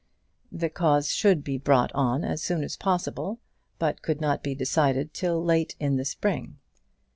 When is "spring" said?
6.05-6.57